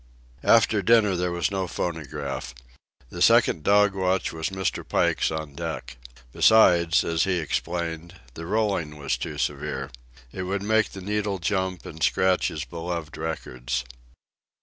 After 0.41 0.81
dinner 0.81 1.15
there 1.15 1.31
was 1.31 1.51
no 1.51 1.67
phonograph. 1.67 2.55
The 3.11 3.21
second 3.21 3.61
dog 3.61 3.93
watch 3.93 4.33
was 4.33 4.49
Mr. 4.49 4.83
Pike's 4.83 5.29
on 5.29 5.53
deck. 5.53 5.97
Besides, 6.33 7.03
as 7.03 7.25
he 7.25 7.33
explained, 7.37 8.15
the 8.33 8.47
rolling 8.47 8.97
was 8.97 9.15
too 9.15 9.37
severe. 9.37 9.91
It 10.31 10.41
would 10.41 10.63
make 10.63 10.93
the 10.93 11.01
needle 11.01 11.37
jump 11.37 11.85
and 11.85 12.01
scratch 12.01 12.47
his 12.47 12.65
beloved 12.65 13.15
records. 13.15 13.85